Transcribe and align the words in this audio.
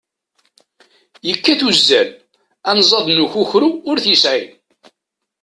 Yekkat 1.27 1.61
uzzal, 1.69 2.09
anẓad 2.69 3.07
n 3.11 3.23
ukukru 3.25 3.69
ur 3.89 3.97
t-yesɛi. 4.03 4.43